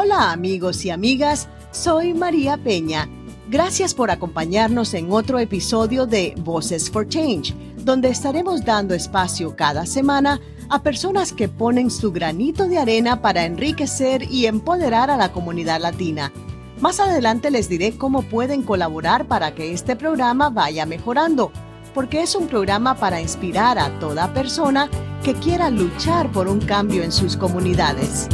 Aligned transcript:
Hola 0.00 0.30
amigos 0.30 0.84
y 0.84 0.90
amigas, 0.90 1.48
soy 1.72 2.14
María 2.14 2.56
Peña. 2.56 3.08
Gracias 3.50 3.94
por 3.94 4.12
acompañarnos 4.12 4.94
en 4.94 5.10
otro 5.10 5.40
episodio 5.40 6.06
de 6.06 6.34
Voices 6.38 6.88
for 6.88 7.08
Change, 7.08 7.52
donde 7.78 8.08
estaremos 8.08 8.64
dando 8.64 8.94
espacio 8.94 9.56
cada 9.56 9.86
semana 9.86 10.40
a 10.68 10.84
personas 10.84 11.32
que 11.32 11.48
ponen 11.48 11.90
su 11.90 12.12
granito 12.12 12.68
de 12.68 12.78
arena 12.78 13.20
para 13.20 13.44
enriquecer 13.44 14.22
y 14.22 14.46
empoderar 14.46 15.10
a 15.10 15.16
la 15.16 15.32
comunidad 15.32 15.80
latina. 15.80 16.32
Más 16.80 17.00
adelante 17.00 17.50
les 17.50 17.68
diré 17.68 17.98
cómo 17.98 18.22
pueden 18.22 18.62
colaborar 18.62 19.26
para 19.26 19.56
que 19.56 19.72
este 19.72 19.96
programa 19.96 20.48
vaya 20.48 20.86
mejorando, 20.86 21.50
porque 21.92 22.22
es 22.22 22.36
un 22.36 22.46
programa 22.46 22.94
para 22.94 23.20
inspirar 23.20 23.80
a 23.80 23.98
toda 23.98 24.32
persona 24.32 24.88
que 25.24 25.34
quiera 25.34 25.70
luchar 25.70 26.30
por 26.30 26.46
un 26.46 26.60
cambio 26.60 27.02
en 27.02 27.10
sus 27.10 27.36
comunidades. 27.36 28.28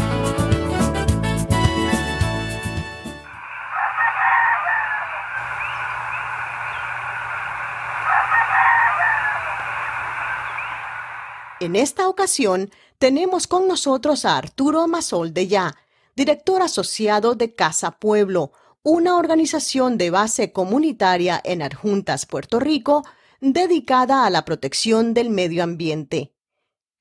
En 11.60 11.76
esta 11.76 12.08
ocasión 12.08 12.70
tenemos 12.98 13.46
con 13.46 13.68
nosotros 13.68 14.24
a 14.24 14.36
Arturo 14.36 14.88
Masol 14.88 15.32
de 15.32 15.46
Ya, 15.46 15.76
director 16.16 16.62
asociado 16.62 17.36
de 17.36 17.54
Casa 17.54 17.92
Pueblo, 17.92 18.52
una 18.82 19.16
organización 19.16 19.96
de 19.96 20.10
base 20.10 20.52
comunitaria 20.52 21.40
en 21.44 21.62
Adjuntas, 21.62 22.26
Puerto 22.26 22.58
Rico, 22.58 23.04
dedicada 23.40 24.26
a 24.26 24.30
la 24.30 24.44
protección 24.44 25.14
del 25.14 25.30
medio 25.30 25.62
ambiente. 25.62 26.34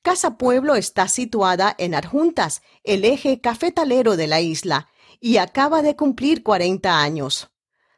Casa 0.04 0.38
Pueblo 0.38 0.76
está 0.76 1.08
situada 1.08 1.74
en 1.78 1.96
Adjuntas, 1.96 2.62
el 2.84 3.06
eje 3.06 3.42
cafetalero 3.42 4.18
de 4.18 4.28
la 4.28 4.40
isla, 4.40 4.88
y 5.20 5.38
acaba 5.38 5.82
de 5.82 5.96
cumplir 5.96 6.44
40 6.44 7.02
años. 7.02 7.50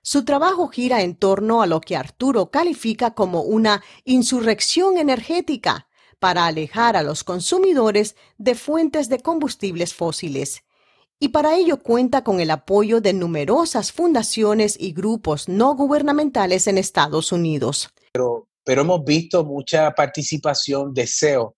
Su 0.03 0.23
trabajo 0.23 0.67
gira 0.67 1.01
en 1.01 1.15
torno 1.15 1.61
a 1.61 1.65
lo 1.65 1.81
que 1.81 1.97
Arturo 1.97 2.51
califica 2.51 3.15
como 3.15 3.41
una 3.41 3.83
insurrección 4.03 4.97
energética, 4.97 5.87
para 6.19 6.45
alejar 6.45 6.95
a 6.95 7.03
los 7.03 7.23
consumidores 7.23 8.15
de 8.37 8.55
fuentes 8.55 9.09
de 9.09 9.19
combustibles 9.19 9.93
fósiles. 9.93 10.63
Y 11.19 11.29
para 11.29 11.55
ello 11.55 11.81
cuenta 11.81 12.23
con 12.23 12.39
el 12.39 12.51
apoyo 12.51 12.99
de 13.01 13.13
numerosas 13.13 13.91
fundaciones 13.91 14.77
y 14.79 14.91
grupos 14.93 15.47
no 15.47 15.75
gubernamentales 15.75 16.67
en 16.67 16.77
Estados 16.77 17.31
Unidos. 17.31 17.89
Pero, 18.11 18.47
pero 18.63 18.81
hemos 18.81 19.03
visto 19.03 19.45
mucha 19.45 19.91
participación, 19.91 20.93
deseo 20.93 21.55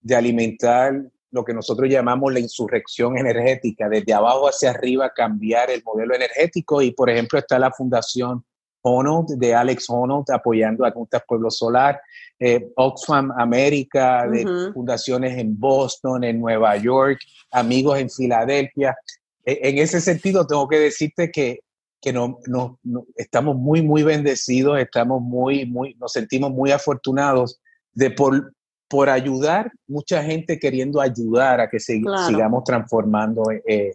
de 0.00 0.16
alimentar 0.16 0.94
lo 1.30 1.44
que 1.44 1.52
nosotros 1.52 1.88
llamamos 1.90 2.32
la 2.32 2.40
insurrección 2.40 3.18
energética, 3.18 3.88
desde 3.88 4.14
abajo 4.14 4.48
hacia 4.48 4.70
arriba 4.70 5.12
cambiar 5.14 5.70
el 5.70 5.82
modelo 5.84 6.14
energético 6.14 6.80
y 6.80 6.92
por 6.92 7.10
ejemplo 7.10 7.38
está 7.38 7.58
la 7.58 7.70
fundación 7.70 8.44
Honnold, 8.86 9.36
de 9.36 9.52
Alex 9.52 9.90
Honnold, 9.90 10.30
apoyando 10.30 10.84
a 10.84 10.92
Juntas 10.92 11.22
Pueblo 11.26 11.50
Solar, 11.50 12.00
eh, 12.38 12.70
Oxfam 12.76 13.32
América, 13.36 14.28
de 14.28 14.72
fundaciones 14.72 15.36
en 15.38 15.58
Boston, 15.58 16.22
en 16.22 16.40
Nueva 16.40 16.76
York, 16.76 17.18
amigos 17.50 17.98
en 17.98 18.08
Filadelfia. 18.08 18.96
E, 19.44 19.68
en 19.68 19.78
ese 19.78 20.00
sentido, 20.00 20.46
tengo 20.46 20.68
que 20.68 20.78
decirte 20.78 21.32
que, 21.32 21.60
que 22.00 22.12
no, 22.12 22.38
no, 22.46 22.78
estamos 23.16 23.56
muy, 23.56 23.82
muy 23.82 24.04
bendecidos, 24.04 24.78
estamos 24.78 25.20
muy, 25.20 25.66
muy, 25.66 25.94
nos 25.94 26.12
sentimos 26.12 26.52
muy 26.52 26.70
afortunados 26.70 27.58
de 27.92 28.10
por, 28.10 28.54
por 28.88 29.10
ayudar, 29.10 29.72
mucha 29.88 30.22
gente 30.22 30.60
queriendo 30.60 31.00
ayudar 31.00 31.60
a 31.60 31.68
que 31.68 31.80
sigamos 31.80 32.62
transformando 32.62 33.50
eh, 33.50 33.94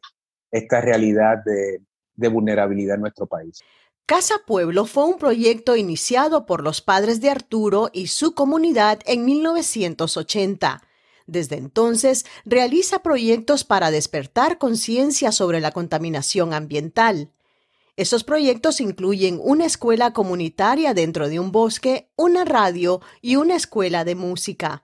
esta 0.52 0.82
realidad 0.82 1.38
de, 1.46 1.80
de 2.16 2.28
vulnerabilidad 2.28 2.96
en 2.96 3.02
nuestro 3.02 3.26
país. 3.26 3.62
Casa 4.12 4.42
Pueblo 4.46 4.88
fue 4.88 5.06
un 5.06 5.18
proyecto 5.18 5.78
iniciado 5.78 6.46
por 6.46 6.64
los 6.64 6.82
padres 6.82 7.22
de 7.22 7.30
Arturo 7.30 7.90
y 7.94 8.08
su 8.08 8.36
comunidad 8.36 9.00
en 9.06 9.24
1980. 9.24 10.84
Desde 11.28 11.56
entonces 11.56 12.26
realiza 12.44 13.04
proyectos 13.04 13.64
para 13.64 13.90
despertar 13.90 14.58
conciencia 14.58 15.32
sobre 15.32 15.62
la 15.62 15.72
contaminación 15.72 16.54
ambiental. 16.54 17.32
Esos 17.96 18.26
proyectos 18.26 18.82
incluyen 18.82 19.40
una 19.42 19.66
escuela 19.66 20.12
comunitaria 20.12 20.94
dentro 20.94 21.30
de 21.30 21.40
un 21.40 21.54
bosque, 21.54 22.12
una 22.18 22.44
radio 22.44 23.00
y 23.22 23.38
una 23.38 23.56
escuela 23.56 24.04
de 24.04 24.16
música. 24.16 24.84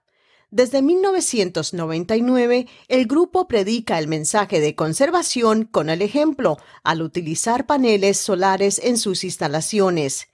Desde 0.50 0.82
1999, 0.82 2.68
el 2.88 3.06
grupo 3.06 3.50
predica 3.50 4.00
el 4.00 4.08
mensaje 4.08 4.62
de 4.62 4.76
conservación 4.76 5.66
con 5.66 5.90
el 5.90 6.02
ejemplo 6.02 6.58
al 6.84 7.02
utilizar 7.02 7.66
paneles 7.66 8.18
solares 8.18 8.80
en 8.82 8.98
sus 8.98 9.26
instalaciones. 9.26 10.30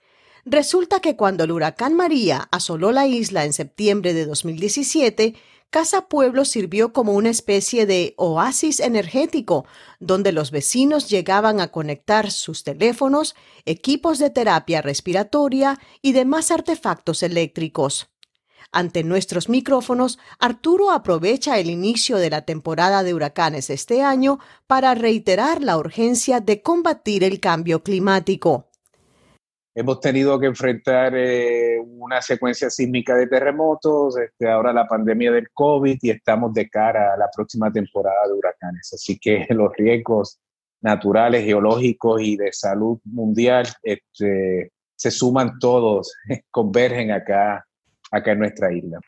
Resulta 0.45 0.99
que 0.99 1.15
cuando 1.15 1.45
el 1.45 1.51
huracán 1.51 1.95
María 1.95 2.47
asoló 2.51 2.91
la 2.91 3.07
isla 3.07 3.43
en 3.45 3.53
septiembre 3.53 4.13
de 4.13 4.27
2017, 4.27 5.33
Casa 5.71 6.07
Pueblo 6.07 6.45
sirvió 6.45 6.93
como 6.93 7.13
una 7.13 7.31
especie 7.31 7.87
de 7.87 8.13
oasis 8.17 8.81
energético, 8.81 9.65
donde 9.99 10.31
los 10.31 10.51
vecinos 10.51 11.09
llegaban 11.09 11.59
a 11.59 11.69
conectar 11.69 12.29
sus 12.29 12.63
teléfonos, 12.63 13.33
equipos 13.65 14.19
de 14.19 14.29
terapia 14.29 14.83
respiratoria 14.83 15.79
y 16.03 16.11
demás 16.11 16.51
artefactos 16.51 17.23
eléctricos. 17.23 18.12
Ante 18.75 19.03
nuestros 19.03 19.49
micrófonos, 19.49 20.17
Arturo 20.39 20.89
aprovecha 20.89 21.59
el 21.59 21.69
inicio 21.69 22.17
de 22.17 22.31
la 22.31 22.41
temporada 22.41 23.03
de 23.03 23.13
huracanes 23.13 23.69
este 23.69 24.01
año 24.01 24.39
para 24.65 24.95
reiterar 24.95 25.61
la 25.61 25.77
urgencia 25.77 26.39
de 26.39 26.63
combatir 26.63 27.23
el 27.23 27.39
cambio 27.39 27.83
climático. 27.83 28.65
Hemos 29.75 29.99
tenido 29.99 30.39
que 30.39 30.47
enfrentar 30.47 31.13
eh, 31.15 31.79
una 31.79 32.19
secuencia 32.19 32.71
sísmica 32.71 33.15
de 33.15 33.27
terremotos, 33.27 34.17
este, 34.17 34.49
ahora 34.49 34.73
la 34.73 34.87
pandemia 34.87 35.31
del 35.31 35.51
COVID 35.53 35.99
y 36.01 36.09
estamos 36.09 36.51
de 36.55 36.67
cara 36.67 37.13
a 37.13 37.17
la 37.17 37.29
próxima 37.35 37.71
temporada 37.71 38.27
de 38.27 38.33
huracanes. 38.33 38.91
Así 38.91 39.19
que 39.19 39.45
los 39.51 39.71
riesgos 39.77 40.39
naturales, 40.81 41.45
geológicos 41.45 42.23
y 42.23 42.37
de 42.37 42.51
salud 42.51 42.97
mundial 43.05 43.67
este, 43.83 44.71
se 44.95 45.11
suman 45.11 45.59
todos, 45.59 46.11
convergen 46.49 47.11
acá 47.11 47.63
acá 48.13 48.31
en 48.31 48.39
nuestra 48.39 48.71
isla. 48.71 48.99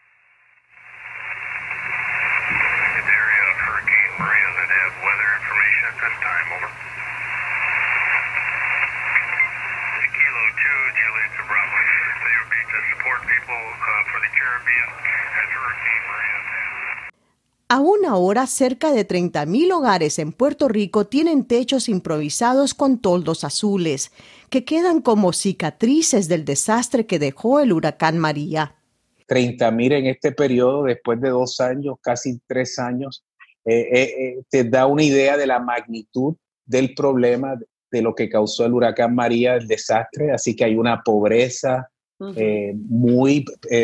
Aún 17.67 18.05
ahora, 18.07 18.45
cerca 18.47 18.91
de 18.91 19.07
30.000 19.07 19.73
hogares 19.73 20.19
en 20.19 20.31
Puerto 20.31 20.67
Rico 20.67 21.07
tienen 21.07 21.45
techos 21.45 21.89
improvisados 21.89 22.73
con 22.73 22.99
toldos 22.99 23.43
azules, 23.43 24.11
que 24.49 24.63
quedan 24.63 25.01
como 25.01 25.33
cicatrices 25.33 26.27
del 26.27 26.45
desastre 26.45 27.07
que 27.07 27.19
dejó 27.19 27.59
el 27.59 27.73
huracán 27.73 28.19
María. 28.19 28.75
30 29.25 29.71
mil 29.71 29.91
en 29.93 30.05
este 30.07 30.31
periodo, 30.31 30.83
después 30.83 31.19
de 31.21 31.29
dos 31.29 31.59
años, 31.59 31.97
casi 32.01 32.39
tres 32.47 32.77
años, 32.79 33.23
eh, 33.65 33.87
eh, 33.91 34.03
eh, 34.03 34.43
te 34.49 34.63
da 34.63 34.85
una 34.85 35.03
idea 35.03 35.37
de 35.37 35.47
la 35.47 35.59
magnitud 35.59 36.35
del 36.65 36.93
problema 36.93 37.57
de 37.91 38.01
lo 38.01 38.13
que 38.13 38.29
causó 38.29 38.65
el 38.65 38.73
huracán 38.73 39.15
María, 39.15 39.55
el 39.55 39.67
desastre. 39.67 40.31
Así 40.31 40.55
que 40.55 40.65
hay 40.65 40.75
una 40.75 41.01
pobreza 41.01 41.89
muy 42.17 43.43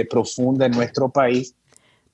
profunda 0.09 0.65
en 0.65 0.71
nuestro 0.71 1.09
país. 1.09 1.55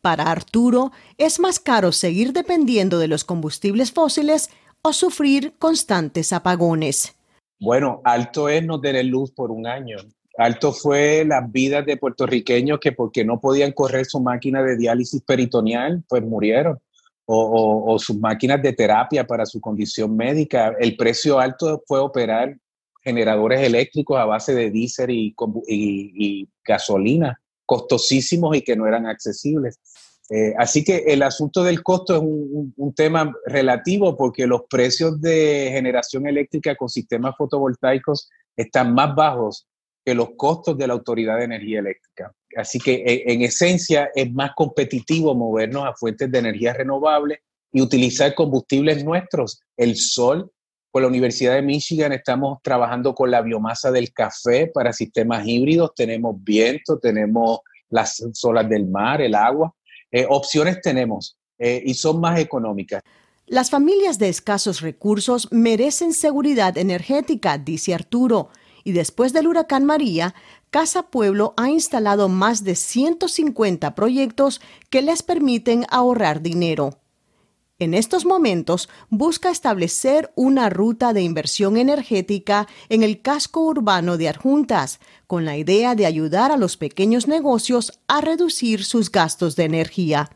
Para 0.01 0.31
Arturo, 0.31 0.91
es 1.17 1.39
más 1.39 1.59
caro 1.59 1.91
seguir 1.91 2.33
dependiendo 2.33 2.97
de 2.97 3.07
los 3.07 3.23
combustibles 3.23 3.91
fósiles 3.91 4.49
o 4.81 4.93
sufrir 4.93 5.53
constantes 5.59 6.33
apagones. 6.33 7.15
Bueno, 7.59 8.01
alto 8.03 8.49
es 8.49 8.63
no 8.65 8.79
tener 8.79 9.05
luz 9.05 9.31
por 9.31 9.51
un 9.51 9.67
año. 9.67 9.97
Alto 10.37 10.71
fue 10.71 11.25
las 11.25 11.51
vidas 11.51 11.83
de 11.85 11.97
puertorriqueños 11.97 12.79
que 12.79 12.91
porque 12.91 13.25
no 13.25 13.39
podían 13.39 13.71
correr 13.71 14.05
su 14.05 14.19
máquina 14.19 14.61
de 14.61 14.77
diálisis 14.77 15.21
peritoneal, 15.23 16.03
pues 16.07 16.23
murieron. 16.23 16.79
O, 17.29 17.97
sus 17.99 18.17
máquinas 18.17 18.61
de 18.61 18.71
terapia 18.71 19.27
para 19.27 19.45
su 19.45 19.59
condición 19.59 20.15
médica. 20.15 20.73
El 20.79 20.95
precio 20.95 21.39
alto 21.39 21.83
fue 21.85 21.99
operar 21.99 22.55
generadores 23.03 23.59
eléctricos 23.59 24.17
a 24.17 24.23
base 24.23 24.55
de 24.55 24.71
diésel 24.71 25.09
y, 25.11 26.47
gasolina, 26.63 27.37
costosísimos 27.65 28.55
y 28.55 28.61
que 28.61 28.77
no 28.77 28.87
eran 28.87 29.07
accesibles. 29.07 29.77
Eh, 30.29 30.53
así 30.57 30.85
que 30.85 31.03
el 31.07 31.21
asunto 31.21 31.65
del 31.65 31.83
costo 31.83 32.15
es 32.15 32.21
un, 32.21 32.93
tema 32.95 33.33
relativo 33.45 34.15
porque 34.15 34.47
los 34.47 34.61
precios 34.69 35.19
de 35.19 35.69
generación 35.73 36.27
eléctrica 36.27 36.75
con 36.75 36.87
sistemas 36.87 37.35
fotovoltaicos 37.37 38.29
están 38.55 38.93
más 38.93 39.13
bajos 39.15 39.67
que 40.07 40.15
los 40.15 40.29
costos 40.37 40.77
de 40.77 40.87
la 40.87 40.93
Autoridad 40.93 41.37
de 41.37 41.43
Energía 41.43 41.79
Eléctrica. 41.79 42.31
Así 42.55 42.79
que 42.79 43.03
en, 43.25 43.41
esencia 43.41 44.09
es 44.15 44.31
más 44.31 44.51
competitivo 44.55 45.35
movernos 45.35 45.85
a 45.85 45.93
fuentes 45.95 46.31
de 46.31 46.39
energía 46.39 46.71
renovable 46.71 47.41
y 47.73 47.81
utilizar 47.81 48.33
combustibles 48.33 49.03
nuestros, 49.03 49.59
el 49.75 49.97
sol. 49.97 50.49
Con 50.91 51.01
la 51.01 51.09
Universidad 51.09 51.55
de 51.55 51.61
Michigan 51.61 52.13
estamos 52.13 52.59
trabajando 52.63 53.13
con 53.13 53.29
la 53.29 53.41
biomasa 53.41 53.91
del 53.91 54.13
café 54.13 54.67
para 54.67 54.93
sistemas 54.93 55.45
híbridos, 55.45 55.91
tenemos 55.93 56.41
viento, 56.41 56.97
tenemos 56.99 57.59
las 57.89 58.23
olas 58.43 58.69
del 58.69 58.87
mar, 58.87 59.21
el 59.21 59.35
agua. 59.35 59.75
Eh, 60.09 60.25
opciones 60.29 60.79
tenemos 60.81 61.37
eh, 61.59 61.83
y 61.85 61.93
son 61.95 62.21
más 62.21 62.39
económicas. 62.39 63.03
Las 63.45 63.69
familias 63.69 64.17
de 64.19 64.29
escasos 64.29 64.79
recursos 64.79 65.49
merecen 65.51 66.13
seguridad 66.13 66.77
energética, 66.77 67.57
dice 67.57 67.93
Arturo, 67.93 68.51
y 68.87 68.93
después 68.93 69.33
del 69.33 69.47
huracán 69.47 69.83
María, 69.83 70.33
Casa 70.69 71.03
Pueblo 71.03 71.53
ha 71.57 71.69
instalado 71.69 72.29
más 72.29 72.63
de 72.63 72.73
150 72.73 73.93
proyectos 73.95 74.61
que 74.89 75.01
les 75.01 75.23
permiten 75.23 75.85
ahorrar 75.89 76.41
dinero. 76.41 76.91
En 77.79 77.93
estos 77.93 78.25
momentos 78.25 78.87
busca 79.09 79.49
establecer 79.49 80.31
una 80.35 80.69
ruta 80.69 81.11
de 81.11 81.21
inversión 81.21 81.75
energética 81.75 82.65
en 82.87 83.03
el 83.03 83.21
casco 83.21 83.59
urbano 83.59 84.15
de 84.15 84.29
Arjuntas, 84.29 85.01
con 85.27 85.43
la 85.43 85.57
idea 85.57 85.93
de 85.93 86.05
ayudar 86.05 86.53
a 86.53 86.57
los 86.57 86.77
pequeños 86.77 87.27
negocios 87.27 87.99
a 88.07 88.21
reducir 88.21 88.85
sus 88.85 89.11
gastos 89.11 89.57
de 89.57 89.65
energía. 89.65 90.29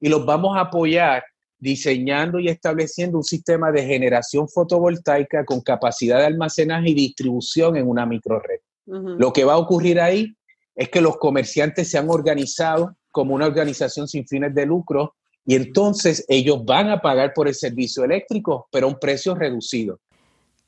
Y 0.00 0.08
los 0.08 0.26
vamos 0.26 0.56
a 0.56 0.62
apoyar 0.62 1.22
diseñando 1.62 2.40
y 2.40 2.48
estableciendo 2.48 3.18
un 3.18 3.22
sistema 3.22 3.70
de 3.70 3.86
generación 3.86 4.48
fotovoltaica 4.48 5.44
con 5.44 5.60
capacidad 5.60 6.18
de 6.18 6.26
almacenaje 6.26 6.90
y 6.90 6.94
distribución 6.94 7.76
en 7.76 7.88
una 7.88 8.04
microred. 8.04 8.58
Lo 8.84 9.32
que 9.32 9.44
va 9.44 9.52
a 9.52 9.58
ocurrir 9.58 10.00
ahí 10.00 10.34
es 10.74 10.88
que 10.88 11.00
los 11.00 11.18
comerciantes 11.18 11.88
se 11.88 11.98
han 11.98 12.10
organizado 12.10 12.96
como 13.12 13.36
una 13.36 13.46
organización 13.46 14.08
sin 14.08 14.26
fines 14.26 14.52
de 14.56 14.66
lucro 14.66 15.14
y 15.46 15.54
entonces 15.54 16.24
ellos 16.28 16.64
van 16.64 16.90
a 16.90 17.00
pagar 17.00 17.32
por 17.32 17.46
el 17.46 17.54
servicio 17.54 18.02
eléctrico, 18.02 18.66
pero 18.72 18.88
a 18.88 18.90
un 18.90 18.98
precio 18.98 19.36
reducido. 19.36 20.00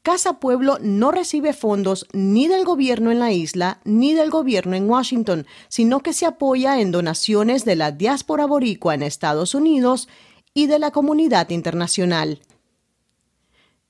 Casa 0.03 0.39
Pueblo 0.39 0.79
no 0.81 1.11
recibe 1.11 1.55
fondos 1.55 2.07
ni 2.13 2.47
del 2.47 2.65
gobierno 2.65 3.11
en 3.11 3.19
la 3.19 3.33
isla 3.33 3.81
ni 3.85 4.13
del 4.13 4.31
gobierno 4.31 4.77
en 4.77 4.89
Washington, 4.89 5.45
sino 5.69 6.01
que 6.01 6.13
se 6.13 6.27
apoya 6.27 6.81
en 6.81 6.93
donaciones 6.93 7.65
de 7.65 7.75
la 7.75 7.91
diáspora 7.91 8.47
boricua 8.47 8.95
en 8.95 9.03
Estados 9.03 9.57
Unidos 9.57 10.09
y 10.55 10.69
de 10.69 10.79
la 10.79 10.93
comunidad 10.93 11.51
internacional. 11.51 12.41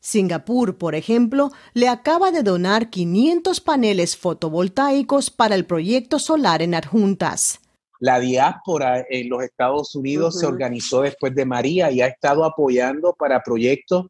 Singapur, 0.00 0.76
por 0.76 0.94
ejemplo, 0.94 1.50
le 1.75 1.88
acaba 1.88 2.31
de 2.31 2.43
donar 2.43 2.90
500 2.90 3.61
paneles 3.61 4.16
fotovoltaicos 4.16 5.31
para 5.31 5.55
el 5.55 5.66
proyecto 5.66 6.19
solar 6.19 6.62
en 6.62 6.75
Adjuntas. 6.75 7.61
La 8.00 8.19
diáspora 8.19 9.05
en 9.08 9.28
los 9.28 9.43
Estados 9.43 9.94
Unidos 9.94 10.38
se 10.40 10.46
organizó 10.46 11.02
después 11.02 11.34
de 11.34 11.46
María 11.46 11.90
y 11.90 12.02
ha 12.02 12.06
estado 12.06 12.44
apoyando 12.44 13.14
para 13.14 13.43
proyectos 13.43 14.06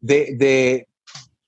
de, 0.00 0.86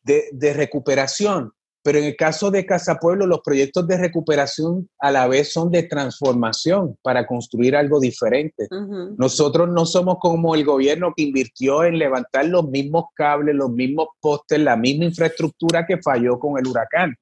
de 0.02 0.52
recuperación 0.52 1.52
pero 1.88 2.00
en 2.00 2.04
el 2.04 2.16
caso 2.16 2.50
de 2.50 2.66
Casa 2.66 2.96
Pueblo, 2.96 3.26
los 3.26 3.40
proyectos 3.40 3.88
de 3.88 3.96
recuperación 3.96 4.90
a 4.98 5.10
la 5.10 5.26
vez 5.26 5.54
son 5.54 5.70
de 5.70 5.84
transformación 5.84 6.98
para 7.00 7.26
construir 7.26 7.74
algo 7.74 7.98
diferente. 7.98 8.68
Nosotros 9.16 9.70
no 9.70 9.86
somos 9.86 10.18
como 10.20 10.54
el 10.54 10.66
gobierno 10.66 11.14
que 11.16 11.22
invirtió 11.22 11.84
en 11.84 11.98
levantar 11.98 12.44
los 12.44 12.68
mismos 12.68 13.06
cables, 13.14 13.54
los 13.54 13.70
mismos 13.70 14.08
postes, 14.20 14.60
la 14.60 14.76
misma 14.76 15.06
infraestructura 15.06 15.86
que 15.86 15.96
falló 16.02 16.38
con 16.38 16.58
el 16.58 16.66
huracán. 16.66 17.16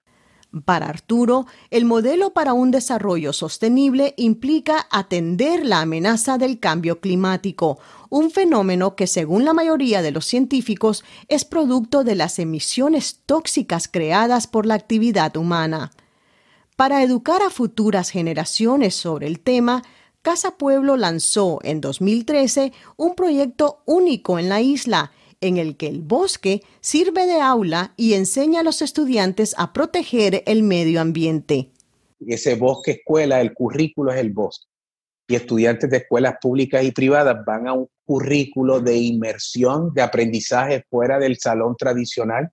Para 0.64 0.86
Arturo, 0.86 1.46
el 1.70 1.84
modelo 1.84 2.32
para 2.32 2.54
un 2.54 2.70
desarrollo 2.70 3.32
sostenible 3.32 4.14
implica 4.16 4.86
atender 4.90 5.66
la 5.66 5.80
amenaza 5.82 6.38
del 6.38 6.60
cambio 6.60 7.00
climático, 7.00 7.78
un 8.08 8.30
fenómeno 8.30 8.96
que 8.96 9.06
según 9.06 9.44
la 9.44 9.52
mayoría 9.52 10.02
de 10.02 10.12
los 10.12 10.24
científicos 10.24 11.04
es 11.28 11.44
producto 11.44 12.04
de 12.04 12.14
las 12.14 12.38
emisiones 12.38 13.20
tóxicas 13.26 13.88
creadas 13.88 14.46
por 14.46 14.64
la 14.66 14.74
actividad 14.74 15.36
humana. 15.36 15.90
Para 16.76 17.02
educar 17.02 17.42
a 17.42 17.50
futuras 17.50 18.10
generaciones 18.10 18.94
sobre 18.94 19.26
el 19.26 19.40
tema, 19.40 19.82
Casa 20.22 20.56
Pueblo 20.56 20.96
lanzó 20.96 21.58
en 21.62 21.80
2013 21.80 22.72
un 22.96 23.14
proyecto 23.14 23.82
único 23.84 24.38
en 24.38 24.48
la 24.48 24.60
isla, 24.60 25.12
en 25.40 25.56
el 25.58 25.76
que 25.76 25.86
el 25.88 26.00
bosque 26.00 26.62
sirve 26.80 27.26
de 27.26 27.40
aula 27.40 27.92
y 27.96 28.14
enseña 28.14 28.60
a 28.60 28.62
los 28.62 28.82
estudiantes 28.82 29.54
a 29.58 29.72
proteger 29.72 30.42
el 30.46 30.62
medio 30.62 31.00
ambiente. 31.00 31.70
Ese 32.26 32.54
bosque 32.54 32.92
escuela, 32.92 33.40
el 33.40 33.52
currículo 33.52 34.12
es 34.12 34.18
el 34.18 34.32
bosque. 34.32 34.66
Y 35.28 35.34
estudiantes 35.34 35.90
de 35.90 35.98
escuelas 35.98 36.36
públicas 36.40 36.84
y 36.84 36.92
privadas 36.92 37.44
van 37.44 37.66
a 37.66 37.72
un 37.72 37.88
currículo 38.04 38.80
de 38.80 38.96
inmersión, 38.96 39.92
de 39.92 40.02
aprendizaje 40.02 40.84
fuera 40.88 41.18
del 41.18 41.36
salón 41.36 41.76
tradicional, 41.76 42.50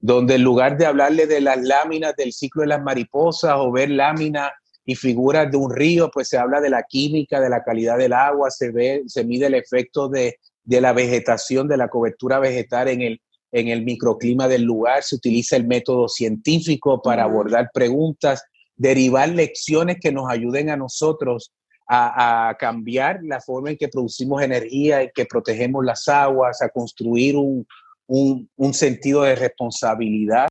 donde 0.00 0.34
en 0.34 0.42
lugar 0.42 0.76
de 0.76 0.86
hablarle 0.86 1.26
de 1.26 1.40
las 1.40 1.62
láminas 1.62 2.16
del 2.16 2.32
ciclo 2.32 2.62
de 2.62 2.68
las 2.68 2.82
mariposas 2.82 3.54
o 3.56 3.70
ver 3.70 3.90
láminas 3.90 4.50
y 4.84 4.94
figuras 4.96 5.50
de 5.50 5.56
un 5.56 5.74
río, 5.74 6.10
pues 6.10 6.28
se 6.28 6.38
habla 6.38 6.60
de 6.60 6.70
la 6.70 6.82
química, 6.82 7.40
de 7.40 7.48
la 7.48 7.62
calidad 7.62 7.98
del 7.98 8.12
agua, 8.12 8.50
se 8.50 8.70
ve, 8.70 9.02
se 9.06 9.24
mide 9.24 9.46
el 9.46 9.54
efecto 9.54 10.08
de 10.08 10.38
de 10.64 10.80
la 10.80 10.92
vegetación, 10.92 11.68
de 11.68 11.76
la 11.76 11.88
cobertura 11.88 12.38
vegetal 12.38 12.88
en 12.88 13.02
el, 13.02 13.20
en 13.52 13.68
el 13.68 13.84
microclima 13.84 14.48
del 14.48 14.62
lugar, 14.62 15.02
se 15.02 15.16
utiliza 15.16 15.56
el 15.56 15.66
método 15.66 16.08
científico 16.08 17.00
para 17.02 17.24
abordar 17.24 17.70
preguntas, 17.72 18.42
derivar 18.76 19.28
lecciones 19.28 19.98
que 20.00 20.12
nos 20.12 20.30
ayuden 20.30 20.70
a 20.70 20.76
nosotros 20.76 21.52
a, 21.86 22.56
cambiar 22.58 23.20
la 23.22 23.40
forma 23.40 23.70
en 23.70 23.76
que 23.76 23.88
producimos 23.88 24.42
energía, 24.42 25.02
en 25.02 25.10
que 25.14 25.26
protegemos 25.26 25.84
las 25.84 26.08
aguas, 26.08 26.62
a 26.62 26.70
construir 26.70 27.36
un, 27.36 27.66
un 28.06 28.74
sentido 28.74 29.22
de 29.22 29.36
responsabilidad. 29.36 30.48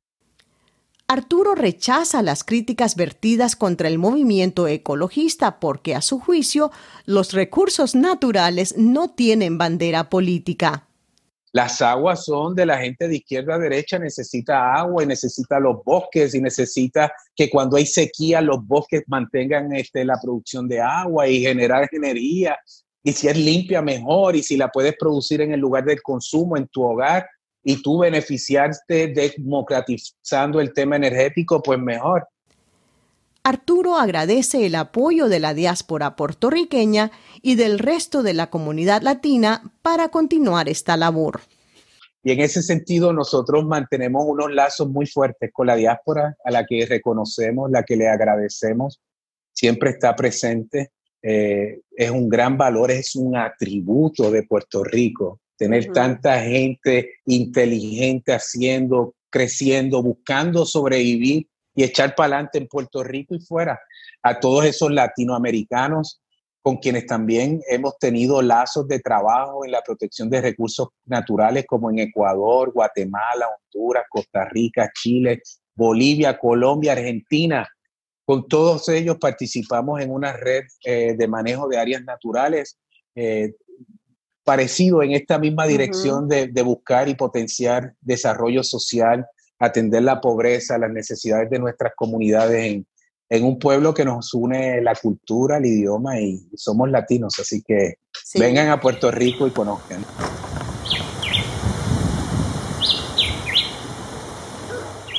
Arturo 1.14 1.54
rechaza 1.54 2.22
las 2.22 2.42
críticas 2.42 2.96
vertidas 2.96 3.54
contra 3.54 3.86
el 3.86 3.98
movimiento 3.98 4.66
ecologista 4.66 5.60
porque 5.60 5.94
a 5.94 6.02
su 6.02 6.18
juicio 6.18 6.72
los 7.06 7.32
recursos 7.32 7.94
naturales 7.94 8.74
no 8.76 9.10
tienen 9.12 9.56
bandera 9.56 10.10
política. 10.10 10.88
Las 11.52 11.80
aguas 11.82 12.24
son 12.24 12.56
de 12.56 12.66
la 12.66 12.78
gente 12.78 13.06
de 13.06 13.14
izquierda 13.14 13.54
a 13.54 13.58
derecha, 13.60 13.96
necesita 13.96 14.74
agua 14.74 15.04
y 15.04 15.06
necesita 15.06 15.60
los 15.60 15.84
bosques 15.84 16.34
y 16.34 16.40
necesita 16.40 17.12
que 17.36 17.48
cuando 17.48 17.76
hay 17.76 17.86
sequía 17.86 18.40
los 18.40 18.66
bosques 18.66 19.04
mantengan 19.06 19.72
este, 19.72 20.04
la 20.04 20.18
producción 20.20 20.66
de 20.66 20.80
agua 20.80 21.28
y 21.28 21.42
generar 21.42 21.88
energía. 21.92 22.58
Y 23.04 23.12
si 23.12 23.28
es 23.28 23.38
limpia, 23.38 23.82
mejor. 23.82 24.34
Y 24.34 24.42
si 24.42 24.56
la 24.56 24.68
puedes 24.68 24.96
producir 24.98 25.42
en 25.42 25.52
el 25.52 25.60
lugar 25.60 25.84
del 25.84 26.02
consumo, 26.02 26.56
en 26.56 26.66
tu 26.66 26.82
hogar, 26.82 27.24
y 27.64 27.82
tú 27.82 27.98
beneficiarte 27.98 29.08
democratizando 29.08 30.60
el 30.60 30.72
tema 30.72 30.96
energético, 30.96 31.62
pues 31.62 31.78
mejor. 31.78 32.28
Arturo 33.42 33.96
agradece 33.96 34.66
el 34.66 34.74
apoyo 34.74 35.28
de 35.28 35.40
la 35.40 35.54
diáspora 35.54 36.16
puertorriqueña 36.16 37.10
y 37.42 37.56
del 37.56 37.78
resto 37.78 38.22
de 38.22 38.34
la 38.34 38.48
comunidad 38.48 39.02
latina 39.02 39.72
para 39.82 40.08
continuar 40.08 40.68
esta 40.68 40.96
labor. 40.96 41.40
Y 42.22 42.32
en 42.32 42.40
ese 42.40 42.62
sentido 42.62 43.12
nosotros 43.12 43.66
mantenemos 43.66 44.24
unos 44.26 44.50
lazos 44.52 44.88
muy 44.88 45.06
fuertes 45.06 45.50
con 45.52 45.66
la 45.66 45.76
diáspora 45.76 46.36
a 46.42 46.50
la 46.50 46.64
que 46.64 46.86
reconocemos, 46.86 47.70
la 47.70 47.82
que 47.82 47.96
le 47.96 48.08
agradecemos, 48.08 49.00
siempre 49.52 49.90
está 49.90 50.16
presente, 50.16 50.92
eh, 51.20 51.80
es 51.94 52.10
un 52.10 52.30
gran 52.30 52.56
valor, 52.56 52.90
es 52.90 53.14
un 53.14 53.36
atributo 53.36 54.30
de 54.30 54.42
Puerto 54.44 54.82
Rico 54.84 55.40
tener 55.56 55.92
tanta 55.92 56.40
gente 56.40 57.14
inteligente 57.26 58.32
haciendo, 58.32 59.14
creciendo, 59.30 60.02
buscando 60.02 60.64
sobrevivir 60.64 61.48
y 61.74 61.82
echar 61.82 62.14
para 62.14 62.36
adelante 62.36 62.58
en 62.58 62.68
Puerto 62.68 63.02
Rico 63.02 63.34
y 63.34 63.40
fuera. 63.40 63.80
A 64.22 64.38
todos 64.38 64.64
esos 64.64 64.90
latinoamericanos 64.90 66.20
con 66.62 66.78
quienes 66.78 67.04
también 67.04 67.60
hemos 67.68 67.98
tenido 67.98 68.40
lazos 68.40 68.88
de 68.88 68.98
trabajo 68.98 69.66
en 69.66 69.70
la 69.70 69.82
protección 69.82 70.30
de 70.30 70.40
recursos 70.40 70.88
naturales 71.04 71.66
como 71.68 71.90
en 71.90 71.98
Ecuador, 71.98 72.72
Guatemala, 72.72 73.48
Honduras, 73.48 74.04
Costa 74.08 74.46
Rica, 74.46 74.90
Chile, 74.94 75.42
Bolivia, 75.74 76.38
Colombia, 76.38 76.92
Argentina. 76.92 77.68
Con 78.24 78.48
todos 78.48 78.88
ellos 78.88 79.18
participamos 79.20 80.00
en 80.00 80.10
una 80.10 80.32
red 80.32 80.62
eh, 80.84 81.14
de 81.18 81.28
manejo 81.28 81.68
de 81.68 81.76
áreas 81.76 82.02
naturales 82.02 82.78
eh, 83.14 83.52
parecido 84.44 85.02
en 85.02 85.12
esta 85.12 85.38
misma 85.38 85.66
dirección 85.66 86.28
de, 86.28 86.62
buscar 86.62 87.08
y 87.08 87.14
potenciar 87.14 87.94
desarrollo 88.02 88.62
social, 88.62 89.26
atender 89.58 90.02
la 90.02 90.20
pobreza, 90.20 90.78
las 90.78 90.90
necesidades 90.90 91.48
de 91.50 91.58
nuestras 91.58 91.94
comunidades 91.96 92.64
en, 92.64 92.86
un 93.42 93.58
pueblo 93.58 93.92
que 93.94 94.04
nos 94.04 94.32
une 94.32 94.80
la 94.80 94.94
cultura, 94.94 95.56
el 95.56 95.66
idioma 95.66 96.20
y 96.20 96.46
somos 96.54 96.88
latinos, 96.88 97.34
así 97.40 97.62
que 97.66 97.94
vengan 98.36 98.68
a 98.68 98.78
Puerto 98.78 99.10
Rico 99.10 99.48
y 99.48 99.50
conozcan. 99.50 100.04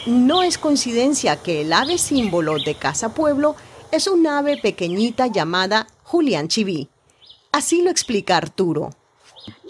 No 0.05 0.43
es 0.43 0.57
coincidencia 0.57 1.35
que 1.35 1.61
el 1.61 1.73
ave 1.73 1.97
símbolo 1.97 2.55
de 2.63 2.75
Casa 2.75 3.09
Pueblo 3.09 3.57
es 3.91 4.07
un 4.07 4.25
ave 4.27 4.57
pequeñita 4.61 5.27
llamada 5.27 5.87
Julián 6.03 6.47
Chiví. 6.47 6.89
Así 7.51 7.81
lo 7.81 7.89
explica 7.89 8.37
Arturo. 8.37 8.91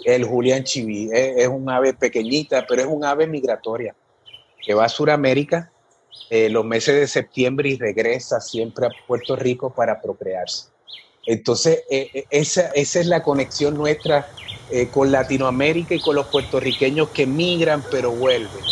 El 0.06 0.22
Julián 0.24 0.62
Chiví 0.62 1.10
es, 1.12 1.48
un 1.48 1.68
ave 1.68 1.92
pequeñita, 1.92 2.64
pero 2.68 2.82
es 2.82 2.86
un 2.88 3.04
ave 3.04 3.26
migratoria 3.26 3.92
que 4.64 4.72
va 4.72 4.84
a 4.84 4.88
Sudamérica 4.88 5.72
eh, 6.30 6.48
los 6.48 6.64
meses 6.64 6.94
de 6.94 7.08
septiembre 7.08 7.70
y 7.70 7.76
regresa 7.76 8.40
siempre 8.40 8.86
a 8.86 8.90
Puerto 9.08 9.34
Rico 9.34 9.74
para 9.74 10.00
procrearse. 10.00 10.68
Entonces, 11.26 11.82
eh, 11.90 12.08
eh, 12.14 12.24
esa, 12.30 12.68
esa, 12.68 13.00
es 13.00 13.06
la 13.06 13.24
conexión 13.24 13.74
nuestra 13.74 14.28
con 14.92 15.12
Latinoamérica 15.12 15.94
y 15.94 16.00
con 16.00 16.16
los 16.16 16.26
puertorriqueños 16.26 17.10
que 17.10 17.26
migran 17.26 17.84
pero 17.90 18.12
vuelven. 18.12 18.64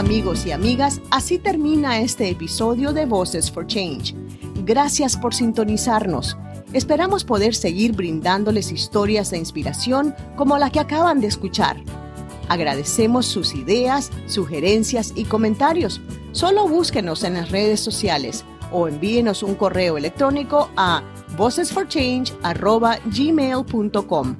Amigos 0.00 0.44
y 0.46 0.50
amigas, 0.50 1.00
así 1.10 1.38
termina 1.38 2.00
este 2.00 2.30
episodio 2.30 2.94
de 2.94 3.04
Voices 3.04 3.50
for 3.50 3.66
Change. 3.66 4.14
Gracias 4.64 5.14
por 5.14 5.34
sintonizarnos. 5.34 6.38
Esperamos 6.72 7.22
poder 7.22 7.54
seguir 7.54 7.92
brindándoles 7.92 8.72
historias 8.72 9.30
de 9.30 9.36
inspiración 9.36 10.14
como 10.36 10.56
la 10.56 10.70
que 10.70 10.80
acaban 10.80 11.20
de 11.20 11.26
escuchar. 11.26 11.76
Agradecemos 12.48 13.26
sus 13.26 13.54
ideas, 13.54 14.10
sugerencias 14.26 15.12
y 15.16 15.24
comentarios. 15.24 16.00
Solo 16.32 16.66
búsquenos 16.66 17.22
en 17.22 17.34
las 17.34 17.50
redes 17.50 17.80
sociales 17.80 18.46
o 18.72 18.88
envíenos 18.88 19.42
un 19.42 19.54
correo 19.54 19.98
electrónico 19.98 20.70
a 20.78 21.02
vocesforchange.gmail.com. 21.36 24.36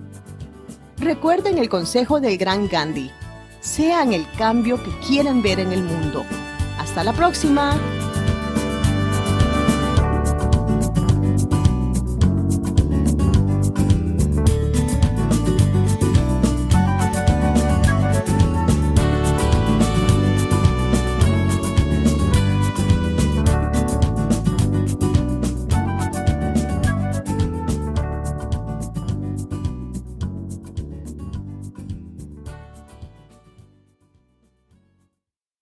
Recuerden 0.97 1.59
el 1.59 1.69
consejo 1.69 2.19
del 2.19 2.39
gran 2.39 2.67
Gandhi 2.67 3.11
sean 3.61 4.13
el 4.13 4.27
cambio 4.37 4.83
que 4.83 4.91
quieren 5.07 5.43
ver 5.43 5.61
en 5.61 5.73
el 5.73 5.83
mundo. 5.83 6.25
Hasta 6.79 7.05
la 7.05 7.13
próxima. 7.13 7.79